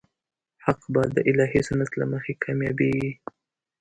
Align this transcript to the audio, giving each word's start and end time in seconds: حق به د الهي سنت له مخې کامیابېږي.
حق 0.65 0.79
به 0.93 1.01
د 1.15 1.17
الهي 1.29 1.61
سنت 1.67 1.91
له 1.99 2.05
مخې 2.13 2.33
کامیابېږي. 2.43 3.11